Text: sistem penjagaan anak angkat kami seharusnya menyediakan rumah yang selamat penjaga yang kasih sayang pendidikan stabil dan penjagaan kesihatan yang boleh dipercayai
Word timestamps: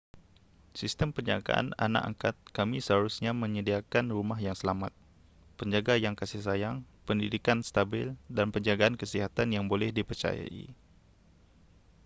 sistem 0.79 1.09
penjagaan 1.15 1.67
anak 1.85 2.03
angkat 2.09 2.35
kami 2.57 2.77
seharusnya 2.85 3.31
menyediakan 3.43 4.05
rumah 4.17 4.39
yang 4.47 4.55
selamat 4.61 4.89
penjaga 5.61 5.93
yang 6.05 6.15
kasih 6.21 6.41
sayang 6.47 6.75
pendidikan 7.07 7.59
stabil 7.69 8.07
dan 8.37 8.47
penjagaan 8.53 8.95
kesihatan 9.01 9.47
yang 9.55 9.65
boleh 9.71 9.89
dipercayai 9.97 10.63